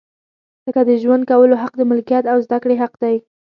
لکه 0.67 0.81
د 0.89 0.91
ژوند 1.01 1.23
کولو 1.31 1.55
حق، 1.61 1.73
د 1.77 1.81
ملکیت 1.91 2.23
او 2.31 2.37
زده 2.45 2.57
کړې 2.63 2.75
حق 2.83 2.93
دی. 3.03 3.15